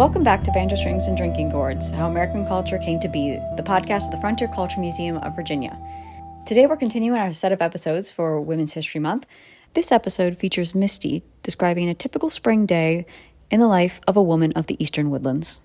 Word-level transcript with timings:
Welcome 0.00 0.24
back 0.24 0.42
to 0.44 0.50
Banjo 0.52 0.76
Strings 0.76 1.08
and 1.08 1.14
Drinking 1.14 1.50
Gourds 1.50 1.90
How 1.90 2.08
American 2.08 2.46
Culture 2.46 2.78
Came 2.78 2.98
to 3.00 3.08
Be, 3.08 3.38
the 3.56 3.62
podcast 3.62 4.06
of 4.06 4.12
the 4.12 4.20
Frontier 4.22 4.48
Culture 4.48 4.80
Museum 4.80 5.18
of 5.18 5.36
Virginia. 5.36 5.78
Today 6.46 6.66
we're 6.66 6.78
continuing 6.78 7.18
our 7.18 7.34
set 7.34 7.52
of 7.52 7.60
episodes 7.60 8.10
for 8.10 8.40
Women's 8.40 8.72
History 8.72 8.98
Month. 8.98 9.26
This 9.74 9.92
episode 9.92 10.38
features 10.38 10.74
Misty 10.74 11.22
describing 11.42 11.90
a 11.90 11.94
typical 11.94 12.30
spring 12.30 12.64
day 12.64 13.04
in 13.50 13.60
the 13.60 13.68
life 13.68 14.00
of 14.08 14.16
a 14.16 14.22
woman 14.22 14.54
of 14.54 14.68
the 14.68 14.82
Eastern 14.82 15.10
Woodlands. 15.10 15.60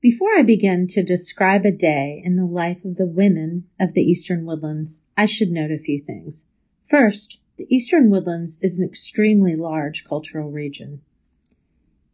Before 0.00 0.34
I 0.38 0.42
begin 0.42 0.86
to 0.86 1.02
describe 1.02 1.66
a 1.66 1.72
day 1.72 2.22
in 2.24 2.36
the 2.36 2.46
life 2.46 2.82
of 2.86 2.96
the 2.96 3.06
women 3.06 3.68
of 3.78 3.92
the 3.92 4.00
Eastern 4.00 4.46
Woodlands, 4.46 5.04
I 5.18 5.26
should 5.26 5.50
note 5.50 5.70
a 5.70 5.78
few 5.78 6.00
things. 6.00 6.46
First, 6.88 7.42
the 7.58 7.66
Eastern 7.68 8.08
Woodlands 8.08 8.58
is 8.62 8.78
an 8.78 8.88
extremely 8.88 9.54
large 9.54 10.02
cultural 10.02 10.50
region. 10.50 11.02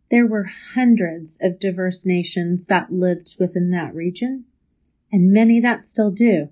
There 0.09 0.27
were 0.27 0.45
hundreds 0.45 1.41
of 1.42 1.59
diverse 1.59 2.06
nations 2.06 2.69
that 2.69 2.92
lived 2.92 3.34
within 3.41 3.70
that 3.70 3.92
region, 3.92 4.45
and 5.10 5.32
many 5.32 5.59
that 5.60 5.82
still 5.82 6.12
do. 6.12 6.48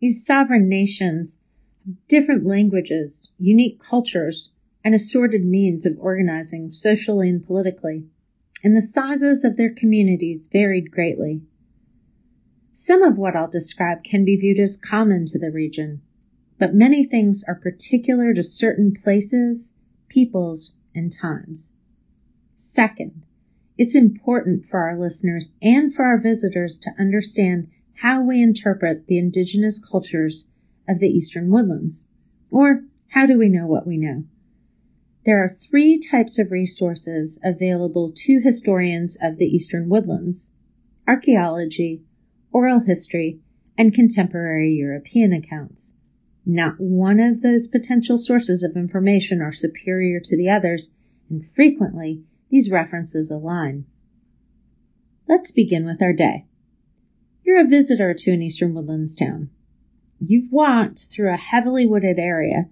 These 0.00 0.26
sovereign 0.26 0.68
nations 0.68 1.38
have 1.86 2.08
different 2.08 2.44
languages, 2.44 3.28
unique 3.38 3.78
cultures, 3.78 4.50
and 4.82 4.92
assorted 4.92 5.44
means 5.44 5.86
of 5.86 6.00
organizing 6.00 6.72
socially 6.72 7.30
and 7.30 7.44
politically, 7.44 8.08
and 8.64 8.76
the 8.76 8.82
sizes 8.82 9.44
of 9.44 9.56
their 9.56 9.70
communities 9.70 10.48
varied 10.48 10.90
greatly. 10.90 11.42
Some 12.72 13.04
of 13.04 13.16
what 13.16 13.36
I'll 13.36 13.48
describe 13.48 14.02
can 14.02 14.24
be 14.24 14.36
viewed 14.36 14.58
as 14.58 14.76
common 14.76 15.26
to 15.26 15.38
the 15.38 15.52
region, 15.52 16.02
but 16.58 16.74
many 16.74 17.04
things 17.04 17.44
are 17.46 17.54
particular 17.54 18.34
to 18.34 18.42
certain 18.42 18.94
places, 18.94 19.76
peoples, 20.08 20.74
and 20.92 21.12
times. 21.12 21.72
Second, 22.56 23.22
it's 23.76 23.96
important 23.96 24.66
for 24.66 24.78
our 24.78 24.96
listeners 24.96 25.50
and 25.60 25.92
for 25.92 26.04
our 26.04 26.20
visitors 26.20 26.78
to 26.78 26.94
understand 27.00 27.68
how 27.94 28.22
we 28.22 28.40
interpret 28.40 29.08
the 29.08 29.18
indigenous 29.18 29.84
cultures 29.84 30.48
of 30.88 31.00
the 31.00 31.08
eastern 31.08 31.50
woodlands. 31.50 32.08
Or 32.52 32.84
how 33.08 33.26
do 33.26 33.36
we 33.36 33.48
know 33.48 33.66
what 33.66 33.88
we 33.88 33.96
know? 33.96 34.24
There 35.24 35.42
are 35.42 35.48
three 35.48 35.98
types 35.98 36.38
of 36.38 36.52
resources 36.52 37.40
available 37.42 38.12
to 38.14 38.40
historians 38.40 39.16
of 39.20 39.36
the 39.36 39.46
eastern 39.46 39.88
woodlands 39.88 40.52
archaeology, 41.08 42.02
oral 42.52 42.78
history, 42.78 43.40
and 43.76 43.92
contemporary 43.92 44.74
European 44.74 45.32
accounts. 45.32 45.96
Not 46.46 46.78
one 46.78 47.18
of 47.18 47.42
those 47.42 47.66
potential 47.66 48.16
sources 48.16 48.62
of 48.62 48.76
information 48.76 49.42
are 49.42 49.52
superior 49.52 50.20
to 50.20 50.36
the 50.36 50.50
others, 50.50 50.92
and 51.28 51.44
frequently 51.50 52.22
these 52.50 52.70
references 52.70 53.30
align. 53.30 53.84
Let's 55.28 55.50
begin 55.50 55.84
with 55.86 56.02
our 56.02 56.12
day. 56.12 56.46
You're 57.42 57.60
a 57.60 57.68
visitor 57.68 58.14
to 58.14 58.32
an 58.32 58.42
eastern 58.42 58.74
woodlands 58.74 59.14
town. 59.14 59.50
You've 60.20 60.52
walked 60.52 61.06
through 61.10 61.32
a 61.32 61.36
heavily 61.36 61.86
wooded 61.86 62.18
area, 62.18 62.68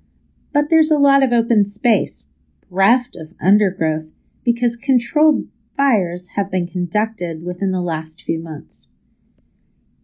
but 0.53 0.70
there's 0.70 0.91
a 0.91 0.98
lot 0.98 1.23
of 1.23 1.33
open 1.33 1.64
space, 1.64 2.29
bereft 2.69 3.17
of 3.17 3.34
undergrowth, 3.41 4.12
because 4.45 4.77
controlled 4.77 5.48
fires 5.77 6.29
have 6.36 6.51
been 6.51 6.67
conducted 6.67 7.42
within 7.42 7.70
the 7.70 7.81
last 7.81 8.23
few 8.23 8.39
months. 8.39 8.89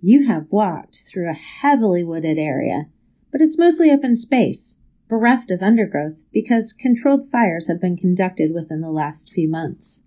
You 0.01 0.27
have 0.27 0.51
walked 0.51 1.05
through 1.07 1.31
a 1.31 1.35
heavily 1.35 2.05
wooded 2.05 2.39
area 2.39 2.89
but 3.31 3.41
it's 3.43 3.59
mostly 3.59 3.91
open 3.91 4.17
space, 4.17 4.79
bereft 5.09 5.51
of 5.51 5.63
undergrowth 5.63 6.23
because 6.33 6.75
controlled 6.75 7.27
fires 7.31 7.67
have 7.67 7.81
been 7.81 7.97
conducted 7.97 8.53
within 8.53 8.83
the 8.83 8.91
last 8.91 9.33
few 9.33 9.49
months. 9.49 10.05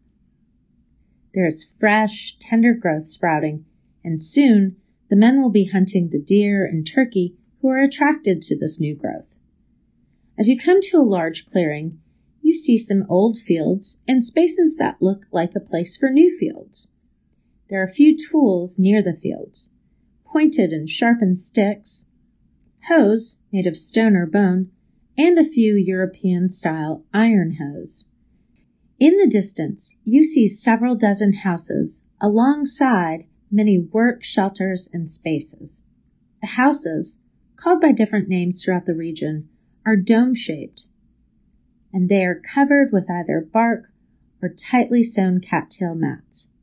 There 1.33 1.45
is 1.45 1.73
fresh, 1.79 2.35
tender 2.37 2.75
growth 2.75 3.05
sprouting, 3.05 3.65
and 4.03 4.21
soon 4.21 4.75
the 5.09 5.15
men 5.15 5.41
will 5.41 5.49
be 5.49 5.65
hunting 5.65 6.09
the 6.09 6.21
deer 6.21 6.65
and 6.65 6.85
turkey 6.85 7.35
who 7.61 7.69
are 7.69 7.81
attracted 7.81 8.41
to 8.43 8.57
this 8.57 8.79
new 8.79 8.95
growth. 8.95 9.35
As 10.37 10.47
you 10.49 10.57
come 10.57 10.81
to 10.81 10.97
a 10.97 11.03
large 11.03 11.45
clearing, 11.45 11.99
you 12.41 12.53
see 12.53 12.77
some 12.77 13.05
old 13.09 13.37
fields 13.37 14.01
and 14.07 14.23
spaces 14.23 14.77
that 14.77 15.01
look 15.01 15.25
like 15.31 15.55
a 15.55 15.59
place 15.59 15.97
for 15.97 16.09
new 16.09 16.35
fields. 16.37 16.91
There 17.69 17.81
are 17.81 17.85
a 17.85 17.93
few 17.93 18.17
tools 18.17 18.77
near 18.77 19.01
the 19.01 19.15
fields, 19.15 19.73
pointed 20.25 20.73
and 20.73 20.89
sharpened 20.89 21.39
sticks, 21.39 22.07
hoes 22.83 23.41
made 23.51 23.67
of 23.67 23.77
stone 23.77 24.15
or 24.15 24.25
bone, 24.25 24.71
and 25.17 25.37
a 25.37 25.43
few 25.43 25.75
European 25.75 26.49
style 26.49 27.03
iron 27.13 27.53
hoes. 27.53 28.07
In 28.99 29.17
the 29.17 29.27
distance, 29.27 29.97
you 30.03 30.23
see 30.23 30.47
several 30.47 30.95
dozen 30.95 31.33
houses 31.33 32.07
alongside 32.19 33.25
many 33.51 33.79
work 33.79 34.23
shelters 34.23 34.89
and 34.93 35.09
spaces. 35.09 35.83
The 36.41 36.47
houses, 36.47 37.21
called 37.55 37.81
by 37.81 37.91
different 37.91 38.29
names 38.29 38.63
throughout 38.63 38.85
the 38.85 38.95
region, 38.95 39.49
are 39.85 39.97
dome 39.97 40.35
shaped 40.35 40.87
and 41.93 42.07
they 42.07 42.25
are 42.25 42.35
covered 42.35 42.91
with 42.91 43.09
either 43.09 43.41
bark 43.41 43.91
or 44.41 44.49
tightly 44.49 45.03
sewn 45.03 45.39
cattail 45.39 45.93
mats. 45.93 46.53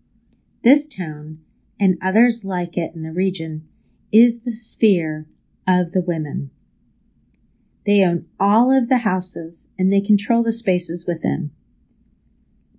This 0.62 0.88
town, 0.88 1.41
and 1.78 1.98
others 2.03 2.44
like 2.44 2.76
it 2.76 2.94
in 2.94 3.03
the 3.03 3.12
region, 3.12 3.69
is 4.10 4.41
the 4.41 4.53
sphere 4.53 5.26
of 5.66 5.92
the 5.92 6.00
women. 6.00 6.50
They 7.88 8.04
own 8.04 8.26
all 8.38 8.71
of 8.71 8.91
the 8.91 8.99
houses 8.99 9.72
and 9.78 9.91
they 9.91 10.03
control 10.03 10.43
the 10.43 10.53
spaces 10.53 11.06
within. 11.06 11.53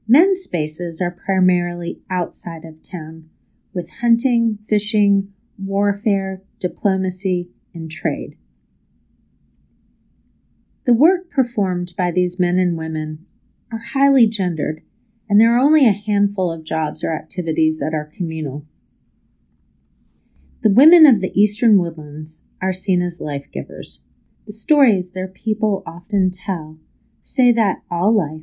Men's 0.07 0.41
spaces 0.41 1.01
are 1.01 1.09
primarily 1.25 2.03
outside 2.11 2.63
of 2.63 2.83
town 2.83 3.31
with 3.73 3.89
hunting, 3.89 4.59
fishing, 4.67 5.33
warfare, 5.57 6.43
diplomacy, 6.59 7.49
and 7.73 7.89
trade. 7.89 8.37
The 10.85 10.93
work 10.93 11.31
performed 11.31 11.95
by 11.97 12.11
these 12.11 12.39
men 12.39 12.59
and 12.59 12.77
women 12.77 13.25
are 13.71 13.79
highly 13.79 14.27
gendered, 14.27 14.83
and 15.27 15.41
there 15.41 15.55
are 15.55 15.59
only 15.59 15.87
a 15.87 15.91
handful 15.91 16.51
of 16.51 16.63
jobs 16.63 17.03
or 17.03 17.15
activities 17.15 17.79
that 17.79 17.95
are 17.95 18.13
communal. 18.15 18.63
The 20.61 20.71
women 20.71 21.07
of 21.07 21.19
the 21.19 21.33
eastern 21.33 21.79
woodlands 21.79 22.45
are 22.61 22.71
seen 22.71 23.01
as 23.01 23.19
life 23.19 23.47
givers. 23.51 24.03
The 24.49 24.53
stories 24.53 25.11
their 25.11 25.27
people 25.27 25.83
often 25.85 26.31
tell 26.31 26.79
say 27.21 27.51
that 27.51 27.83
all 27.91 28.11
life 28.11 28.41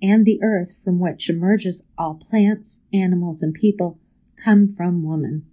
and 0.00 0.24
the 0.24 0.42
earth 0.42 0.80
from 0.82 0.98
which 0.98 1.28
emerges 1.28 1.86
all 1.98 2.14
plants, 2.14 2.80
animals, 2.90 3.42
and 3.42 3.52
people 3.52 3.98
come 4.36 4.66
from 4.66 5.02
woman. 5.02 5.44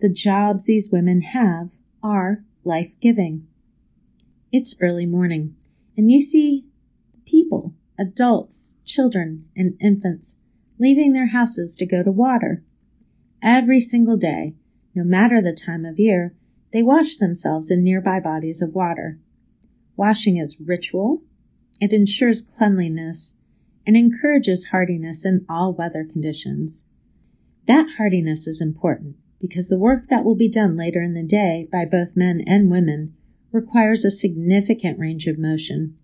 The 0.00 0.08
jobs 0.08 0.64
these 0.64 0.90
women 0.90 1.20
have 1.20 1.70
are 2.02 2.44
life 2.64 2.90
giving. 3.00 3.46
It's 4.50 4.78
early 4.80 5.06
morning, 5.06 5.54
and 5.96 6.10
you 6.10 6.20
see 6.20 6.66
people, 7.24 7.72
adults, 7.96 8.74
children, 8.84 9.44
and 9.54 9.76
infants 9.80 10.40
leaving 10.80 11.12
their 11.12 11.28
houses 11.28 11.76
to 11.76 11.86
go 11.86 12.02
to 12.02 12.10
water. 12.10 12.64
Every 13.40 13.78
single 13.78 14.16
day, 14.16 14.56
no 14.92 15.04
matter 15.04 15.40
the 15.40 15.52
time 15.52 15.84
of 15.84 16.00
year, 16.00 16.34
they 16.74 16.82
wash 16.82 17.18
themselves 17.18 17.70
in 17.70 17.84
nearby 17.84 18.18
bodies 18.18 18.60
of 18.60 18.74
water. 18.74 19.16
Washing 19.96 20.38
is 20.38 20.60
ritual, 20.60 21.22
it 21.80 21.92
ensures 21.92 22.42
cleanliness, 22.42 23.38
and 23.86 23.96
encourages 23.96 24.66
hardiness 24.66 25.24
in 25.24 25.46
all 25.48 25.72
weather 25.72 26.02
conditions. 26.02 26.84
That 27.66 27.88
hardiness 27.96 28.48
is 28.48 28.60
important 28.60 29.14
because 29.40 29.68
the 29.68 29.78
work 29.78 30.08
that 30.08 30.24
will 30.24 30.34
be 30.34 30.48
done 30.48 30.74
later 30.74 31.00
in 31.00 31.14
the 31.14 31.22
day 31.22 31.68
by 31.70 31.84
both 31.84 32.16
men 32.16 32.40
and 32.44 32.68
women 32.68 33.14
requires 33.52 34.04
a 34.04 34.10
significant 34.10 34.98
range 34.98 35.28
of 35.28 35.38
motion. 35.38 35.96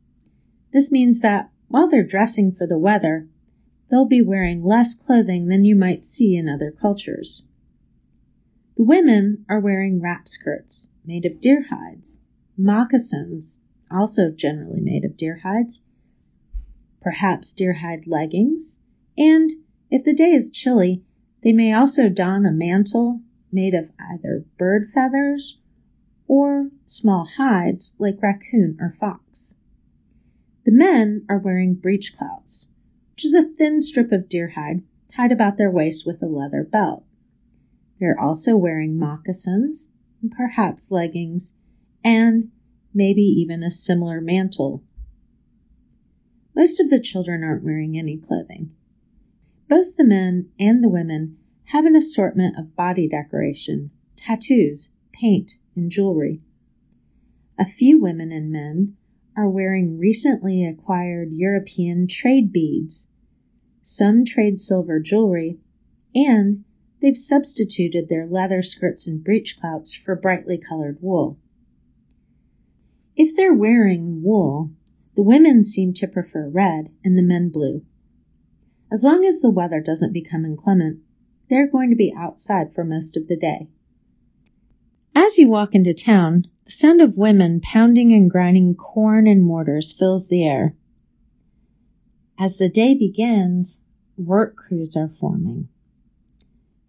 This 0.73 0.93
means 0.93 1.19
that 1.19 1.51
while 1.67 1.89
they're 1.89 2.05
dressing 2.05 2.53
for 2.53 2.69
the 2.69 2.79
weather, 2.79 3.27
they'll 3.91 4.07
be 4.07 4.23
wearing 4.23 4.63
less 4.63 4.95
clothing 4.95 5.49
than 5.49 5.65
you 5.65 5.75
might 5.75 6.05
see 6.05 6.37
in 6.37 6.49
other 6.49 6.71
cultures. 6.71 7.43
The 8.81 8.87
women 8.87 9.45
are 9.47 9.61
wearing 9.61 10.01
wrap 10.01 10.27
skirts 10.27 10.89
made 11.05 11.27
of 11.27 11.39
deer 11.39 11.67
hides, 11.69 12.19
moccasins, 12.57 13.61
also 13.91 14.31
generally 14.31 14.81
made 14.81 15.05
of 15.05 15.19
deer 15.19 15.37
hides, 15.37 15.87
perhaps 17.03 17.53
deer 17.53 17.75
hide 17.75 18.07
leggings, 18.07 18.81
and 19.19 19.51
if 19.91 20.03
the 20.03 20.15
day 20.15 20.33
is 20.33 20.49
chilly, 20.49 21.05
they 21.43 21.53
may 21.53 21.75
also 21.75 22.09
don 22.09 22.47
a 22.47 22.53
mantle 22.53 23.21
made 23.53 23.75
of 23.75 23.91
either 23.99 24.47
bird 24.57 24.93
feathers 24.95 25.61
or 26.27 26.71
small 26.87 27.27
hides 27.27 27.97
like 27.99 28.23
raccoon 28.23 28.79
or 28.81 28.93
fox. 28.93 29.59
The 30.65 30.73
men 30.73 31.27
are 31.29 31.39
wearing 31.39 31.75
breechclouts, 31.75 32.71
which 33.13 33.27
is 33.27 33.35
a 33.35 33.43
thin 33.43 33.83
strip 33.83 34.11
of 34.11 34.31
deer 34.31 34.49
hide 34.49 34.83
tied 35.09 35.33
about 35.33 35.59
their 35.59 35.71
waist 35.71 36.07
with 36.07 36.23
a 36.23 36.27
leather 36.27 36.65
belt. 36.65 37.05
They're 38.01 38.19
also 38.19 38.57
wearing 38.57 38.97
moccasins, 38.97 39.91
perhaps 40.31 40.91
leggings, 40.91 41.55
and 42.03 42.51
maybe 42.95 43.21
even 43.21 43.63
a 43.63 43.71
similar 43.71 44.23
mantle. 44.23 44.83
Most 46.57 46.81
of 46.81 46.89
the 46.89 46.99
children 46.99 47.45
aren't 47.45 47.63
wearing 47.63 47.99
any 47.99 48.17
clothing, 48.17 48.71
Both 49.69 49.97
the 49.97 50.05
men 50.05 50.49
and 50.59 50.83
the 50.83 50.89
women 50.89 51.37
have 51.65 51.85
an 51.85 51.95
assortment 51.95 52.59
of 52.59 52.75
body 52.75 53.07
decoration, 53.07 53.91
tattoos, 54.17 54.91
paint, 55.13 55.59
and 55.77 55.91
jewelry. 55.91 56.41
A 57.59 57.67
few 57.67 58.01
women 58.01 58.33
and 58.33 58.51
men 58.51 58.97
are 59.37 59.49
wearing 59.49 59.99
recently 59.99 60.65
acquired 60.65 61.33
European 61.33 62.07
trade 62.07 62.51
beads. 62.51 63.11
Some 63.83 64.25
trade 64.25 64.59
silver 64.59 65.01
jewelry, 65.01 65.61
and 66.15 66.65
they've 67.01 67.17
substituted 67.17 68.09
their 68.09 68.27
leather 68.27 68.63
skirts 68.63 69.07
and 69.07 69.25
breechclouts 69.25 69.97
for 69.97 70.15
brightly 70.15 70.59
colored 70.59 70.99
wool. 71.01 71.39
If 73.17 73.35
they're 73.37 73.55
wearing 73.55 74.23
wool, 74.23 74.71
the 75.15 75.23
women 75.23 75.65
seem 75.65 75.93
to 75.95 76.07
prefer 76.07 76.49
red 76.49 76.91
and 77.05 77.19
the 77.19 77.23
men 77.23 77.49
blue. 77.51 77.85
As 78.93 79.05
long 79.05 79.25
as 79.25 79.41
the 79.41 79.51
weather 79.51 79.81
doesn't 79.81 80.13
become 80.13 80.45
inclement, 80.45 81.01
they're 81.49 81.69
going 81.69 81.91
to 81.91 81.97
be 81.97 82.15
outside 82.17 82.75
for 82.75 82.85
most 82.85 83.17
of 83.17 83.29
the 83.29 83.37
day. 83.37 83.69
As 85.15 85.39
you 85.39 85.49
walk 85.49 85.75
into 85.75 85.93
town, 85.93 86.47
the 86.65 86.71
sound 86.71 87.01
of 87.01 87.17
women 87.17 87.61
pounding 87.61 88.13
and 88.13 88.31
grinding 88.31 88.75
corn 88.75 89.27
and 89.27 89.43
mortars 89.43 89.93
fills 89.93 90.29
the 90.29 90.47
air. 90.47 90.77
As 92.39 92.57
the 92.57 92.69
day 92.69 92.95
begins, 92.95 93.83
work 94.17 94.57
crews 94.57 94.97
are 94.97 95.09
forming. 95.09 95.69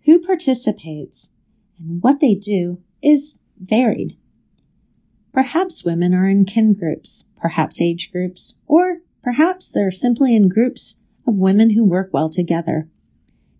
Who 0.05 0.19
participates 0.19 1.33
and 1.79 2.01
what 2.01 2.19
they 2.19 2.35
do 2.35 2.81
is 3.01 3.39
varied. 3.59 4.17
Perhaps 5.33 5.85
women 5.85 6.13
are 6.13 6.29
in 6.29 6.45
kin 6.45 6.73
groups, 6.73 7.25
perhaps 7.37 7.81
age 7.81 8.11
groups, 8.11 8.55
or 8.67 9.01
perhaps 9.23 9.69
they're 9.69 9.91
simply 9.91 10.35
in 10.35 10.49
groups 10.49 10.97
of 11.25 11.37
women 11.37 11.69
who 11.69 11.85
work 11.85 12.09
well 12.13 12.29
together. 12.29 12.89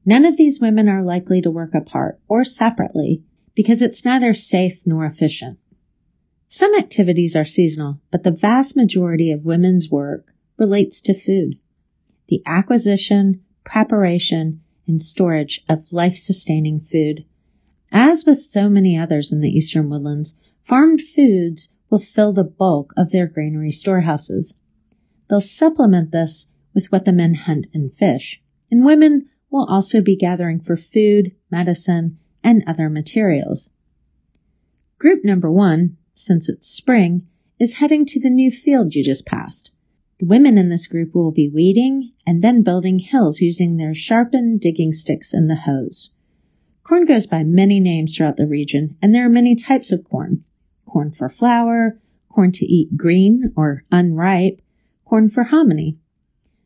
None 0.06 0.26
of 0.26 0.36
these 0.36 0.60
women 0.60 0.90
are 0.90 1.04
likely 1.04 1.42
to 1.42 1.52
work 1.52 1.76
apart 1.76 2.20
or 2.28 2.44
separately 2.44 3.24
because 3.56 3.82
it's 3.82 4.06
neither 4.06 4.34
safe 4.34 4.82
nor 4.86 5.06
efficient. 5.06 5.60
Some 6.48 6.76
activities 6.76 7.36
are 7.36 7.46
seasonal, 7.46 8.02
but 8.10 8.24
the 8.24 8.32
vast 8.32 8.76
majority 8.76 9.32
of 9.32 9.46
women's 9.46 9.90
work 9.90 10.26
relates 10.58 11.02
to 11.02 11.14
food. 11.14 11.60
The 12.28 12.42
acquisition, 12.46 13.44
preparation, 13.64 14.61
and 14.88 15.01
storage 15.01 15.63
of 15.69 15.92
life-sustaining 15.92 16.81
food. 16.81 17.25
As 17.92 18.25
with 18.25 18.42
so 18.42 18.69
many 18.69 18.98
others 18.98 19.31
in 19.31 19.42
the 19.42 19.50
eastern 19.50 19.89
woodlands, 19.89 20.36
Farmed 20.63 21.01
foods 21.01 21.69
will 21.89 22.00
fill 22.00 22.33
the 22.33 22.44
bulk 22.44 22.94
of 22.95 23.10
their 23.10 23.28
granary 23.28 23.72
storehouses. 23.72 24.54
They'll 25.28 25.42
supplement 25.42 26.12
this 26.12 26.48
with 26.74 26.92
what 26.92 27.04
the 27.04 27.12
men 27.12 27.33
hunt 27.33 27.68
and 27.74 27.92
fish, 27.94 28.42
and 28.69 28.86
women 28.86 29.30
will 29.50 29.66
also 29.66 30.01
be 30.01 30.16
gathering 30.16 30.60
for 30.62 30.78
food, 30.78 31.36
medicine, 31.50 32.19
and 32.44 32.63
other 32.68 32.89
materials. 32.89 33.69
Group 34.98 35.25
number 35.25 35.51
one, 35.51 35.98
since 36.13 36.48
it's 36.48 36.68
spring, 36.68 37.28
is 37.60 37.75
heading 37.75 38.06
to 38.06 38.19
the 38.19 38.30
new 38.30 38.51
field 38.51 38.94
you 38.94 39.04
just 39.04 39.25
passed. 39.25 39.72
The 40.21 40.27
women 40.27 40.59
in 40.59 40.69
this 40.69 40.85
group 40.85 41.15
will 41.15 41.31
be 41.31 41.50
weeding 41.50 42.12
and 42.27 42.44
then 42.44 42.62
building 42.62 43.00
hills 43.00 43.41
using 43.41 43.75
their 43.75 43.95
sharpened 43.95 44.59
digging 44.59 44.91
sticks 44.91 45.33
and 45.33 45.50
the 45.50 45.56
hoes. 45.56 46.12
Corn 46.83 47.06
goes 47.06 47.25
by 47.25 47.44
many 47.44 47.79
names 47.79 48.15
throughout 48.15 48.38
the 48.38 48.45
region, 48.45 48.97
and 49.01 49.15
there 49.15 49.25
are 49.25 49.29
many 49.29 49.56
types 49.56 49.91
of 49.91 50.03
corn 50.03 50.44
corn 50.85 51.09
for 51.09 51.27
flour, 51.27 52.00
corn 52.29 52.51
to 52.51 52.65
eat 52.68 52.95
green 52.95 53.53
or 53.56 53.83
unripe, 53.91 54.62
corn 55.06 55.31
for 55.31 55.41
hominy. 55.41 55.97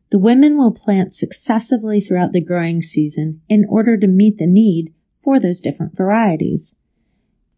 The 0.09 0.19
women 0.19 0.57
will 0.57 0.73
plant 0.73 1.13
successively 1.13 2.01
throughout 2.01 2.33
the 2.33 2.41
growing 2.41 2.81
season 2.81 3.39
in 3.47 3.63
order 3.69 3.95
to 3.95 4.05
meet 4.05 4.37
the 4.37 4.47
need 4.47 4.93
for 5.23 5.39
those 5.39 5.61
different 5.61 5.95
varieties. 5.95 6.75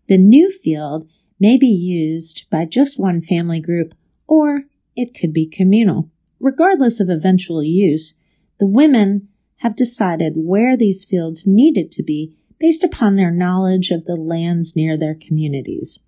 The 0.05 0.19
new 0.19 0.51
field 0.51 1.09
may 1.39 1.57
be 1.57 1.69
used 1.69 2.45
by 2.51 2.65
just 2.65 2.99
one 2.99 3.23
family 3.23 3.61
group 3.61 3.95
or 4.27 4.66
it 4.97 5.13
could 5.13 5.31
be 5.31 5.45
communal. 5.45 6.09
Regardless 6.39 6.99
of 6.99 7.09
eventual 7.09 7.63
use, 7.63 8.15
the 8.59 8.67
women 8.67 9.29
have 9.57 9.75
decided 9.75 10.33
where 10.35 10.75
these 10.75 11.05
fields 11.05 11.47
needed 11.47 11.91
to 11.91 12.03
be 12.03 12.35
based 12.59 12.83
upon 12.83 13.15
their 13.15 13.31
knowledge 13.31 13.91
of 13.91 14.05
the 14.05 14.15
lands 14.15 14.75
near 14.75 14.97
their 14.97 15.15
communities. 15.15 15.99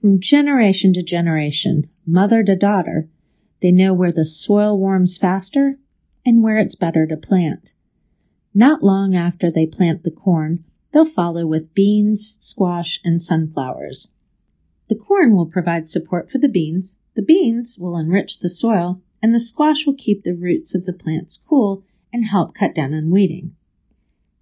From 0.00 0.20
generation 0.20 0.92
to 0.92 1.02
generation, 1.02 1.88
mother 2.06 2.44
to 2.44 2.54
daughter, 2.54 3.08
they 3.60 3.72
know 3.72 3.94
where 3.94 4.12
the 4.12 4.24
soil 4.24 4.78
warms 4.78 5.18
faster 5.18 5.78
and 6.24 6.42
where 6.42 6.56
it's 6.56 6.76
better 6.76 7.06
to 7.06 7.16
plant. 7.16 7.74
Not 8.54 8.82
long 8.82 9.16
after 9.16 9.50
they 9.50 9.66
plant 9.66 10.04
the 10.04 10.12
corn, 10.12 10.64
they'll 10.92 11.04
follow 11.04 11.46
with 11.46 11.74
beans, 11.74 12.36
squash, 12.38 13.00
and 13.04 13.20
sunflowers. 13.20 14.12
The 14.88 14.94
corn 14.94 15.34
will 15.34 15.46
provide 15.46 15.88
support 15.88 16.30
for 16.30 16.38
the 16.38 16.48
beans, 16.48 17.00
the 17.14 17.22
beans 17.22 17.78
will 17.78 17.96
enrich 17.96 18.40
the 18.40 18.48
soil, 18.48 19.00
and 19.22 19.34
the 19.34 19.40
squash 19.40 19.86
will 19.86 19.94
keep 19.94 20.22
the 20.22 20.34
roots 20.34 20.74
of 20.74 20.84
the 20.84 20.92
plants 20.92 21.36
cool 21.36 21.84
and 22.12 22.24
help 22.24 22.54
cut 22.54 22.74
down 22.74 22.92
on 22.92 23.10
weeding. 23.10 23.54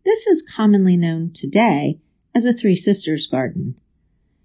This 0.05 0.27
is 0.27 0.43
commonly 0.43 0.97
known 0.97 1.31
today 1.33 2.01
as 2.35 2.47
a 2.47 2.53
Three 2.53 2.75
Sisters 2.75 3.27
garden. 3.27 3.77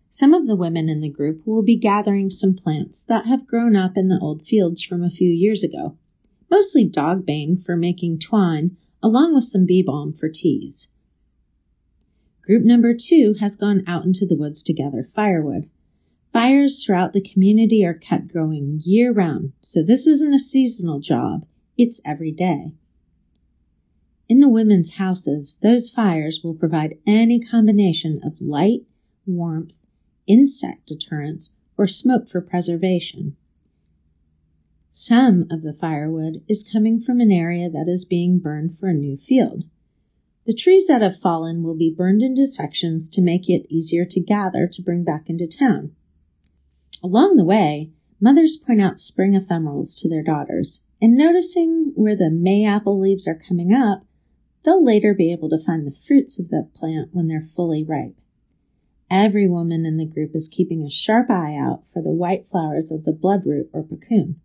Some 0.10 0.34
of 0.34 0.46
the 0.46 0.56
women 0.56 0.90
in 0.90 1.02
the 1.02 1.10
group 1.10 1.46
will 1.46 1.64
be 1.64 1.78
gathering 1.78 2.30
some 2.30 2.56
plants 2.56 3.04
that 3.06 3.26
have 3.26 3.48
grown 3.48 3.76
up 3.76 3.98
in 3.98 4.08
the 4.08 4.20
old 4.20 4.46
fields 4.46 4.82
from 4.82 5.04
a 5.04 5.10
few 5.10 5.30
years 5.30 5.64
ago, 5.64 5.98
mostly 6.50 6.88
dogbane 6.88 7.64
for 7.64 7.76
making 7.76 8.20
twine, 8.20 8.78
along 9.02 9.36
with 9.36 9.44
some 9.44 9.66
bee 9.66 9.84
balm 9.84 10.14
for 10.14 10.30
teas. 10.30 10.90
Group 12.44 12.64
number 12.64 12.94
two 12.94 13.36
has 13.40 13.56
gone 13.58 13.84
out 13.88 14.06
into 14.06 14.26
the 14.26 14.38
woods 14.38 14.64
to 14.64 14.74
gather 14.74 15.10
firewood. 15.14 15.70
Fires 16.40 16.86
throughout 16.86 17.14
the 17.14 17.22
community 17.22 17.84
are 17.84 17.96
kept 17.96 18.28
growing 18.28 18.80
year 18.86 19.12
round, 19.12 19.54
so 19.62 19.82
this 19.82 20.06
isn't 20.06 20.36
a 20.36 20.38
seasonal 20.38 21.00
job, 21.00 21.48
it's 21.80 22.00
every 22.06 22.32
day. 22.32 22.74
In 24.30 24.40
the 24.40 24.48
women's 24.48 24.92
houses, 24.92 25.58
those 25.64 25.90
fires 25.90 26.44
will 26.44 26.54
provide 26.54 27.00
any 27.08 27.40
combination 27.40 28.22
of 28.24 28.40
light, 28.40 28.86
warmth, 29.26 29.80
insect 30.28 30.86
deterrence, 30.86 31.50
or 31.76 31.88
smoke 31.88 32.30
for 32.30 32.40
preservation. 32.40 33.36
Some 34.92 35.48
of 35.50 35.64
the 35.64 35.74
firewood 35.74 36.44
is 36.48 36.70
coming 36.72 37.02
from 37.02 37.20
an 37.20 37.32
area 37.32 37.68
that 37.72 37.88
is 37.90 38.06
being 38.06 38.38
burned 38.38 38.78
for 38.78 38.90
a 38.90 38.94
new 38.94 39.18
field. 39.18 39.66
The 40.46 40.54
trees 40.54 40.86
that 40.86 41.02
have 41.02 41.20
fallen 41.20 41.64
will 41.64 41.74
be 41.74 41.90
burned 41.90 42.22
into 42.22 42.46
sections 42.46 43.10
to 43.10 43.24
make 43.24 43.50
it 43.50 43.66
easier 43.74 44.06
to 44.06 44.20
gather 44.20 44.68
to 44.68 44.84
bring 44.84 45.04
back 45.04 45.32
into 45.32 45.48
town. 45.48 45.94
Along 47.10 47.38
the 47.38 47.46
way, 47.46 47.94
mothers 48.20 48.58
point 48.58 48.82
out 48.82 49.00
spring 49.00 49.34
ephemerals 49.34 49.96
to 50.02 50.10
their 50.10 50.24
daughters, 50.24 50.84
and 51.02 51.16
noticing 51.16 51.94
where 51.96 52.18
the 52.18 52.30
mayapple 52.30 53.00
leaves 53.00 53.30
are 53.30 53.42
coming 53.48 53.72
up, 53.72 54.06
they'll 54.64 54.84
later 54.84 55.14
be 55.14 55.32
able 55.32 55.48
to 55.52 55.64
find 55.64 55.88
the 55.88 55.96
fruits 55.96 56.38
of 56.38 56.50
the 56.50 56.68
plant 56.74 57.16
when 57.16 57.30
they're 57.30 57.48
fully 57.56 57.82
ripe. 57.86 58.20
Every 59.10 59.48
woman 59.48 59.86
in 59.86 59.96
the 59.96 60.06
group 60.06 60.36
is 60.36 60.50
keeping 60.50 60.84
a 60.84 60.90
sharp 60.90 61.30
eye 61.30 61.56
out 61.56 61.88
for 61.88 62.02
the 62.02 62.12
white 62.12 62.50
flowers 62.50 62.92
of 62.92 63.06
the 63.06 63.14
bloodroot 63.14 63.70
or 63.72 63.84
puccoon. 63.84 64.42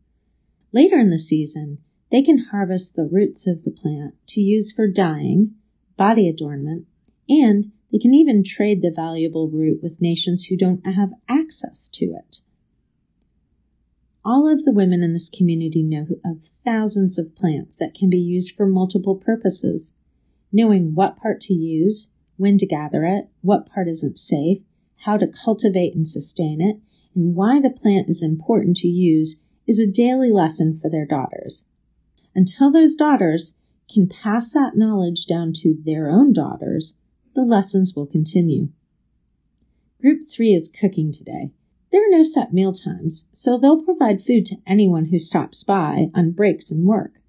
Later 0.70 1.00
in 1.00 1.10
the 1.10 1.18
season, 1.18 1.78
they 2.12 2.22
can 2.22 2.38
harvest 2.38 2.94
the 2.94 3.06
roots 3.06 3.48
of 3.48 3.64
the 3.64 3.72
plant 3.72 4.14
to 4.28 4.40
use 4.40 4.70
for 4.70 4.86
dyeing, 4.86 5.56
body 5.96 6.28
adornment, 6.28 6.86
and 7.28 7.72
they 7.90 7.98
can 7.98 8.14
even 8.14 8.44
trade 8.44 8.82
the 8.82 8.92
valuable 8.92 9.50
root 9.50 9.82
with 9.82 10.00
nations 10.00 10.44
who 10.44 10.56
don't 10.56 10.86
have 10.86 11.12
access 11.28 11.88
to 11.88 12.04
it. 12.04 12.38
All 14.24 14.46
of 14.46 14.64
the 14.64 14.72
women 14.72 15.02
in 15.02 15.12
this 15.12 15.28
community 15.28 15.82
know 15.82 16.06
of 16.24 16.44
thousands 16.64 17.18
of 17.18 17.34
plants 17.34 17.78
that 17.78 17.94
can 17.94 18.08
be 18.08 18.20
used 18.20 18.54
for 18.54 18.66
multiple 18.66 19.16
purposes. 19.16 19.94
Knowing 20.52 20.94
what 20.94 21.16
part 21.16 21.40
to 21.40 21.54
use, 21.54 22.08
when 22.36 22.56
to 22.58 22.66
gather 22.66 23.04
it, 23.04 23.28
what 23.40 23.66
part 23.66 23.88
isn't 23.88 24.16
safe, 24.16 24.62
how 24.94 25.16
to 25.16 25.26
cultivate 25.26 25.96
and 25.96 26.06
sustain 26.06 26.60
it, 26.60 26.78
and 27.16 27.34
why 27.34 27.58
the 27.58 27.70
plant 27.70 28.08
is 28.08 28.22
important 28.22 28.76
to 28.76 28.86
use 28.86 29.40
is 29.66 29.80
a 29.80 29.90
daily 29.90 30.30
lesson 30.30 30.78
for 30.78 30.88
their 30.88 31.06
daughters. 31.06 31.66
Until 32.32 32.70
those 32.70 32.94
daughters 32.94 33.56
can 33.92 34.06
pass 34.06 34.52
that 34.52 34.76
knowledge 34.76 35.26
down 35.26 35.52
to 35.52 35.76
their 35.82 36.08
own 36.08 36.32
daughters, 36.32 36.96
the 37.34 37.44
lessons 37.44 37.96
will 37.96 38.06
continue. 38.06 38.68
Group 40.00 40.22
3 40.22 40.54
is 40.54 40.68
cooking 40.68 41.10
today. 41.10 41.50
There 41.92 42.08
are 42.08 42.10
no 42.10 42.22
set 42.22 42.54
meal 42.54 42.72
times, 42.72 43.28
so 43.34 43.58
they'll 43.58 43.82
provide 43.82 44.22
food 44.22 44.46
to 44.46 44.56
anyone 44.66 45.04
who 45.04 45.18
stops 45.18 45.62
by 45.62 46.10
on 46.14 46.30
breaks 46.30 46.70
and 46.70 46.86
work. 46.86 47.20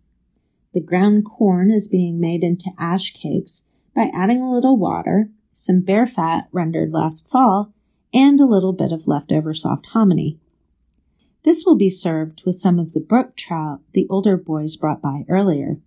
The 0.72 0.80
ground 0.80 1.26
corn 1.26 1.70
is 1.70 1.90
being 1.90 2.22
made 2.22 2.46
into 2.46 2.72
ash 2.78 3.12
cakes 3.12 3.68
by 3.94 4.10
adding 4.14 4.42
a 4.42 4.50
little 4.50 4.78
water, 4.78 5.30
some 5.52 5.82
bear 5.82 6.08
fat 6.08 6.48
rendered 6.54 6.94
last 6.94 7.30
fall, 7.30 7.74
and 8.14 8.40
a 8.40 8.46
little 8.46 8.72
bit 8.72 8.94
of 8.94 9.06
leftover 9.06 9.54
soft 9.54 9.88
hominy. 9.88 10.40
This 11.44 11.66
will 11.66 11.76
be 11.76 11.90
served 11.90 12.44
with 12.46 12.58
some 12.58 12.80
of 12.80 12.94
the 12.94 13.02
brook 13.02 13.36
trout 13.36 13.82
the 13.92 14.08
older 14.10 14.38
boys 14.38 14.78
brought 14.78 15.02
by 15.02 15.26
earlier. 15.28 15.78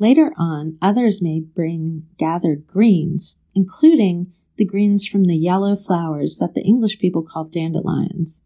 Later 0.00 0.32
on, 0.36 0.78
others 0.82 1.22
may 1.22 1.38
bring 1.38 2.08
gathered 2.16 2.66
greens, 2.66 3.38
including 3.54 4.32
the 4.58 4.64
greens 4.64 5.06
from 5.06 5.24
the 5.24 5.36
yellow 5.36 5.76
flowers 5.76 6.38
that 6.38 6.52
the 6.52 6.62
English 6.62 6.98
people 6.98 7.22
call 7.22 7.44
dandelions. 7.44 8.44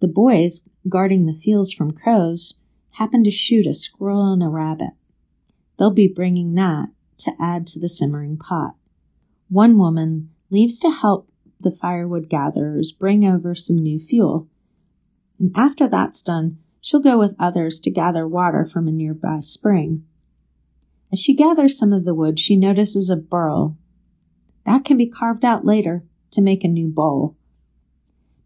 The 0.00 0.08
boys, 0.08 0.68
guarding 0.88 1.26
the 1.26 1.34
fields 1.34 1.72
from 1.72 1.92
crows, 1.92 2.60
happen 2.90 3.24
to 3.24 3.30
shoot 3.30 3.66
a 3.66 3.74
squirrel 3.74 4.32
and 4.32 4.42
a 4.42 4.48
rabbit. 4.48 4.90
They'll 5.78 5.92
be 5.92 6.08
bringing 6.08 6.54
that 6.54 6.90
to 7.18 7.32
add 7.40 7.66
to 7.68 7.80
the 7.80 7.88
simmering 7.88 8.36
pot. 8.36 8.76
One 9.48 9.78
woman 9.78 10.30
leaves 10.50 10.80
to 10.80 10.90
help 10.90 11.28
the 11.60 11.72
firewood 11.72 12.28
gatherers 12.28 12.92
bring 12.92 13.24
over 13.24 13.54
some 13.54 13.78
new 13.78 13.98
fuel. 13.98 14.48
And 15.40 15.52
after 15.56 15.88
that's 15.88 16.22
done, 16.22 16.58
she'll 16.80 17.00
go 17.00 17.18
with 17.18 17.34
others 17.38 17.80
to 17.80 17.90
gather 17.90 18.28
water 18.28 18.66
from 18.66 18.86
a 18.86 18.92
nearby 18.92 19.40
spring. 19.40 20.04
As 21.10 21.18
she 21.18 21.34
gathers 21.34 21.78
some 21.78 21.92
of 21.92 22.04
the 22.04 22.14
wood, 22.14 22.38
she 22.38 22.56
notices 22.56 23.10
a 23.10 23.16
burl. 23.16 23.76
That 24.68 24.84
can 24.84 24.98
be 24.98 25.06
carved 25.06 25.46
out 25.46 25.64
later 25.64 26.04
to 26.32 26.42
make 26.42 26.62
a 26.62 26.68
new 26.68 26.88
bowl. 26.88 27.34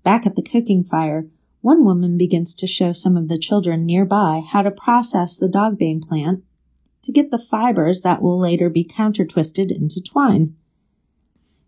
Back 0.04 0.24
at 0.24 0.36
the 0.36 0.42
cooking 0.42 0.84
fire, 0.84 1.28
one 1.62 1.84
woman 1.84 2.16
begins 2.16 2.54
to 2.54 2.66
show 2.68 2.92
some 2.92 3.16
of 3.16 3.26
the 3.26 3.38
children 3.38 3.86
nearby 3.86 4.40
how 4.46 4.62
to 4.62 4.70
process 4.70 5.36
the 5.36 5.48
dogbane 5.48 6.00
plant 6.00 6.44
to 7.02 7.10
get 7.10 7.32
the 7.32 7.40
fibers 7.40 8.02
that 8.02 8.22
will 8.22 8.38
later 8.38 8.70
be 8.70 8.84
counter 8.84 9.26
twisted 9.26 9.72
into 9.72 10.00
twine. 10.00 10.54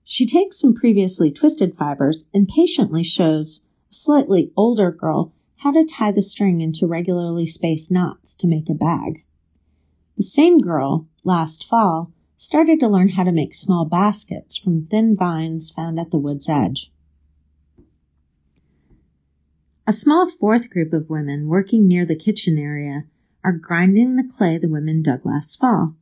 She 0.05 0.25
takes 0.25 0.61
some 0.61 0.75
previously 0.75 1.33
twisted 1.33 1.75
fibers 1.75 2.29
and 2.33 2.47
patiently 2.47 3.03
shows 3.03 3.67
a 3.91 3.95
slightly 3.95 4.53
older 4.57 4.93
girl 4.93 5.33
how 5.57 5.73
to 5.73 5.85
tie 5.85 6.13
the 6.13 6.23
string 6.23 6.61
into 6.61 6.87
regularly 6.87 7.47
spaced 7.47 7.91
knots 7.91 8.37
to 8.37 8.47
make 8.47 8.71
a 8.71 8.75
bag. 8.75 9.25
The 10.17 10.23
same 10.23 10.59
girl, 10.59 11.09
last 11.25 11.65
fall, 11.65 12.13
started 12.37 12.81
to 12.81 12.89
learn 12.89 13.09
how 13.09 13.25
to 13.25 13.33
make 13.33 13.55
small 13.55 13.85
baskets 13.85 14.57
from 14.57 14.87
thin 14.87 15.17
vines 15.17 15.71
found 15.71 15.99
at 15.99 16.11
the 16.11 16.19
wood's 16.19 16.49
edge. 16.49 16.91
A 19.87 19.93
small 19.93 20.29
fourth 20.31 20.71
group 20.71 20.93
of 20.93 21.11
women 21.11 21.47
working 21.47 21.87
near 21.87 22.07
the 22.07 22.17
kitchen 22.17 22.59
area 22.59 23.05
are 23.45 23.53
grinding 23.53 24.17
the 24.17 24.25
clay 24.25 24.59
the 24.59 24.69
women 24.69 25.03
dug 25.03 25.27
last 25.27 25.61
fall. 25.61 25.95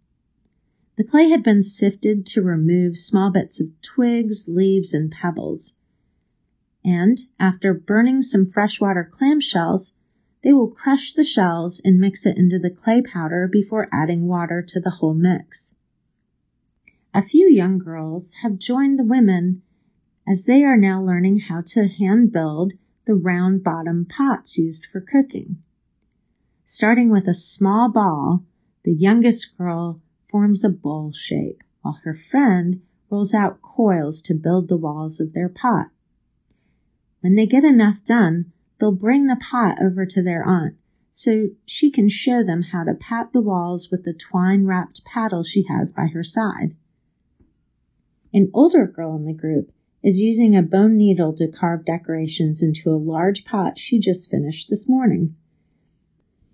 The 0.97 1.05
clay 1.05 1.31
had 1.31 1.43
been 1.43 1.63
sifted 1.63 2.27
to 2.27 2.43
remove 2.43 2.97
small 2.97 3.31
bits 3.31 3.61
of 3.61 3.69
twigs, 3.81 4.47
leaves, 4.49 4.95
and 4.95 5.11
pebbles. 5.11 5.75
And 6.85 7.19
after 7.39 7.75
burning 7.75 8.23
some 8.23 8.47
freshwater 8.47 9.05
clam 9.05 9.41
shells, 9.41 9.95
they 10.43 10.53
will 10.53 10.71
crush 10.71 11.13
the 11.13 11.25
shells 11.25 11.81
and 11.85 11.99
mix 11.99 12.27
it 12.27 12.37
into 12.37 12.59
the 12.59 12.71
clay 12.71 13.03
powder 13.03 13.49
before 13.51 13.89
adding 13.93 14.27
water 14.27 14.63
to 14.63 14.81
the 14.81 14.91
whole 14.91 15.15
mix. 15.15 15.75
A 17.15 17.21
few 17.21 17.47
young 17.47 17.77
girls 17.77 18.37
have 18.37 18.57
joined 18.57 18.99
the 18.99 19.05
women 19.05 19.61
as 20.27 20.47
they 20.47 20.65
are 20.65 20.79
now 20.79 21.03
learning 21.03 21.41
how 21.41 21.61
to 21.61 21.87
hand 21.87 22.33
build 22.33 22.73
the 23.05 23.15
round 23.15 23.63
bottom 23.63 24.07
pots 24.07 24.57
used 24.57 24.87
for 24.87 25.03
cooking. 25.03 25.63
Starting 26.65 27.11
with 27.11 27.29
a 27.29 27.35
small 27.35 27.91
ball, 27.91 28.47
the 28.85 28.95
youngest 28.95 29.59
girl 29.59 30.01
forms 30.31 30.65
a 30.65 30.71
bowl 30.71 31.13
shape, 31.13 31.63
while 31.83 32.01
her 32.03 32.15
friend 32.15 32.81
rolls 33.11 33.35
out 33.35 33.61
coils 33.61 34.23
to 34.23 34.35
build 34.35 34.69
the 34.69 34.79
walls 34.79 35.21
of 35.21 35.35
their 35.35 35.51
pot. 35.51 35.91
When 37.21 37.35
they 37.35 37.47
get 37.47 37.63
enough 37.63 38.03
done, 38.03 38.53
they'll 38.79 38.91
bring 38.91 39.27
the 39.27 39.37
pot 39.37 39.83
over 39.83 40.07
to 40.07 40.23
their 40.23 40.43
aunt 40.45 40.77
so 41.11 41.51
she 41.67 41.91
can 41.91 42.09
show 42.09 42.43
them 42.43 42.63
how 42.63 42.85
to 42.85 42.95
pat 42.95 43.35
the 43.35 43.43
walls 43.43 43.91
with 43.91 44.03
the 44.03 44.15
twine 44.15 44.65
wrapped 44.65 45.05
paddle 45.05 45.43
she 45.43 45.65
has 45.65 45.93
by 45.93 46.07
her 46.07 46.23
side. 46.23 46.75
An 48.35 48.51
older 48.55 48.87
girl 48.87 49.15
in 49.15 49.27
the 49.27 49.35
group 49.35 49.73
is 50.03 50.23
using 50.23 50.57
a 50.57 50.63
bone 50.63 50.97
needle 50.97 51.35
to 51.35 51.49
carve 51.49 51.85
decorations 51.85 52.63
into 52.63 52.89
a 52.89 52.97
large 52.97 53.45
pot 53.45 53.77
she 53.77 53.99
just 53.99 54.31
finished 54.31 54.71
this 54.71 54.89
morning. 54.89 55.37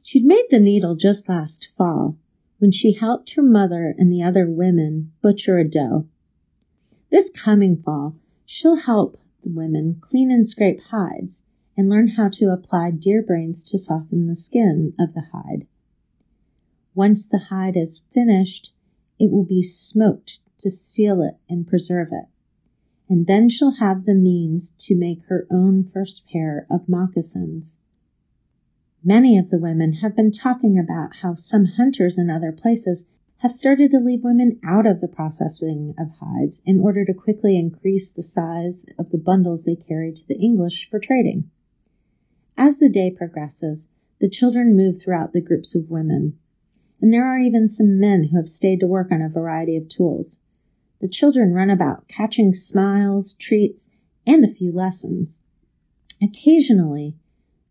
She'd 0.03 0.25
made 0.25 0.47
the 0.51 0.59
needle 0.59 0.97
just 0.97 1.29
last 1.29 1.69
fall 1.77 2.17
when 2.59 2.73
she 2.73 2.95
helped 2.95 3.35
her 3.35 3.43
mother 3.43 3.95
and 3.97 4.11
the 4.11 4.25
other 4.25 4.51
women 4.51 5.13
butcher 5.23 5.57
a 5.57 5.69
doe. 5.69 6.09
This 7.11 7.31
coming 7.31 7.77
fall, 7.77 8.17
she'll 8.45 8.75
help 8.75 9.17
the 9.45 9.51
women 9.51 9.99
clean 10.01 10.33
and 10.33 10.45
scrape 10.45 10.81
hides 10.81 11.47
and 11.77 11.89
learn 11.89 12.09
how 12.09 12.29
to 12.31 12.53
apply 12.53 12.91
deer 12.91 13.23
brains 13.23 13.63
to 13.71 13.79
soften 13.79 14.27
the 14.27 14.35
skin 14.35 14.95
of 14.99 15.15
the 15.15 15.27
hide. 15.33 15.69
Once 16.93 17.29
the 17.29 17.39
hide 17.39 17.77
is 17.77 18.03
finished, 18.11 18.75
it 19.21 19.31
will 19.31 19.45
be 19.45 19.63
smoked 19.63 20.41
to 20.59 20.71
seal 20.71 21.23
it 21.23 21.37
and 21.49 21.67
preserve 21.67 22.09
it. 22.13 22.27
And 23.09 23.27
then 23.27 23.49
she'll 23.49 23.77
have 23.77 24.05
the 24.05 24.15
means 24.15 24.73
to 24.87 24.95
make 24.95 25.23
her 25.25 25.47
own 25.51 25.85
first 25.85 26.27
pair 26.29 26.67
of 26.71 26.89
moccasins. 26.89 27.79
Many 29.03 29.39
of 29.39 29.49
the 29.49 29.59
women 29.59 29.95
have 29.95 30.17
been 30.17 30.31
talking 30.31 30.79
about 30.79 31.17
how 31.17 31.35
some 31.35 31.65
hunters 31.65 32.19
in 32.19 32.29
other 32.29 32.53
places 32.53 33.09
have 33.39 33.53
started 33.53 33.93
to 33.93 34.01
leave 34.01 34.25
women 34.25 34.59
out 34.65 34.85
of 34.85 35.01
the 35.01 35.07
processing 35.07 35.95
of 35.97 36.11
hides 36.21 36.61
in 36.67 36.81
order 36.81 37.05
to 37.05 37.15
quickly 37.15 37.57
increase 37.57 38.11
the 38.11 38.23
size 38.23 38.85
of 38.99 39.11
the 39.11 39.19
bundles 39.19 39.65
they 39.65 39.77
carry 39.77 40.13
to 40.13 40.27
the 40.27 40.37
English 40.39 40.91
for 40.91 40.99
trading. 40.99 41.49
As 42.57 42.79
the 42.79 42.89
day 42.89 43.13
progresses, 43.13 43.89
the 44.19 44.29
children 44.29 44.77
move 44.77 45.01
throughout 45.01 45.33
the 45.33 45.41
groups 45.41 45.77
of 45.77 45.89
women, 45.89 46.37
and 47.01 47.15
there 47.15 47.25
are 47.25 47.39
even 47.39 47.69
some 47.69 48.01
men 48.01 48.25
who 48.25 48.37
have 48.37 48.49
stayed 48.49 48.81
to 48.81 48.89
work 48.89 49.13
on 49.13 49.23
a 49.23 49.29
variety 49.29 49.77
of 49.77 49.87
tools. 49.87 50.41
The 51.01 51.09
children 51.09 51.53
run 51.53 51.71
about 51.71 52.09
catching 52.09 52.53
smiles, 52.53 53.35
treats, 53.35 53.91
and 54.27 54.45
a 54.45 54.53
few 54.53 54.73
lessons. 54.73 55.45
Occasionally, 56.21 57.15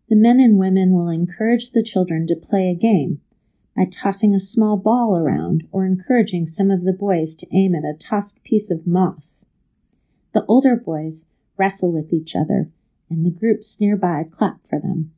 the 0.08 0.16
men 0.16 0.40
and 0.40 0.58
women 0.58 0.92
will 0.92 1.10
encourage 1.10 1.72
the 1.72 1.82
children 1.82 2.26
to 2.28 2.36
play 2.36 2.70
a 2.70 2.74
game 2.74 3.20
by 3.76 3.84
tossing 3.84 4.34
a 4.34 4.40
small 4.40 4.78
ball 4.78 5.14
around 5.14 5.68
or 5.70 5.84
encouraging 5.84 6.46
some 6.46 6.70
of 6.70 6.84
the 6.84 6.92
boys 6.94 7.36
to 7.36 7.46
aim 7.52 7.74
at 7.74 7.84
a 7.84 7.92
tossed 7.98 8.42
piece 8.42 8.70
of 8.70 8.86
moss. 8.86 9.44
The 10.32 10.46
older 10.46 10.74
boys 10.74 11.26
wrestle 11.58 11.92
with 11.92 12.14
each 12.14 12.34
other 12.34 12.70
and 13.10 13.26
the 13.26 13.30
groups 13.30 13.78
nearby 13.78 14.24
clap 14.24 14.62
for 14.68 14.80
them. 14.80 15.12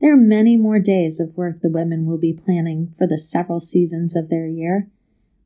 There 0.00 0.12
are 0.12 0.18
many 0.18 0.56
more 0.56 0.80
days 0.80 1.20
of 1.20 1.36
work 1.36 1.60
the 1.60 1.70
women 1.70 2.04
will 2.04 2.18
be 2.18 2.32
planning 2.32 2.88
for 2.98 3.06
the 3.06 3.16
several 3.16 3.60
seasons 3.60 4.16
of 4.16 4.28
their 4.28 4.46
year, 4.46 4.90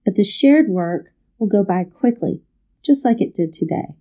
but 0.05 0.17
the 0.17 0.25
shared 0.25 0.69
work 0.69 1.13
will 1.41 1.49
go 1.49 1.65
by 1.65 1.83
quickly, 1.85 2.43
just 2.83 3.05
like 3.05 3.21
it 3.21 3.35
did 3.35 3.53
today. 3.53 3.97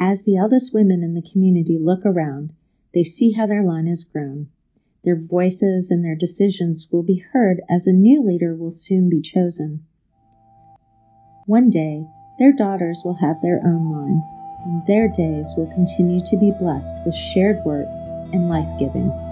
As 0.00 0.24
the 0.24 0.36
eldest 0.36 0.72
women 0.72 1.02
in 1.02 1.14
the 1.14 1.30
community 1.30 1.78
look 1.78 2.06
around, 2.06 2.52
they 2.94 3.02
see 3.02 3.32
how 3.32 3.46
their 3.46 3.62
line 3.62 3.86
has 3.86 4.04
grown. 4.04 4.48
Their 5.04 5.20
voices 5.20 5.90
and 5.90 6.04
their 6.04 6.16
decisions 6.16 6.88
will 6.90 7.02
be 7.02 7.18
heard 7.32 7.60
as 7.68 7.86
a 7.86 7.92
new 7.92 8.22
leader 8.22 8.56
will 8.56 8.70
soon 8.70 9.08
be 9.10 9.20
chosen. 9.20 9.84
One 11.46 11.70
day, 11.70 12.06
their 12.38 12.52
daughters 12.52 13.02
will 13.04 13.14
have 13.14 13.40
their 13.42 13.60
own 13.64 13.92
line 13.92 14.22
and 14.64 14.86
their 14.86 15.08
days 15.08 15.54
will 15.56 15.72
continue 15.72 16.22
to 16.24 16.36
be 16.36 16.50
blessed 16.50 16.96
with 17.04 17.14
shared 17.14 17.64
work 17.64 17.88
and 18.32 18.48
life 18.48 18.68
giving. 18.78 19.27